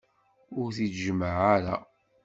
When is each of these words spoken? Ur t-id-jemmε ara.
Ur 0.59 0.69
t-id-jemmε 0.75 1.29
ara. 1.53 1.75